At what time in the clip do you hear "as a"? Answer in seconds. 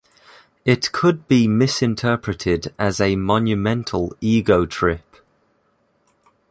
2.79-3.15